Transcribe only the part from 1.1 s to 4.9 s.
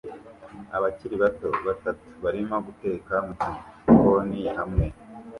bato batatu barimo guteka mugikoni hamwe